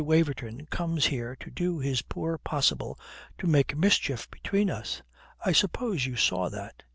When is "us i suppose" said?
4.71-6.07